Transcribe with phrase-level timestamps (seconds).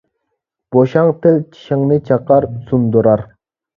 [0.75, 3.29] بوشاڭ تىل چىشىڭنى چاقار- سۇندۇرار.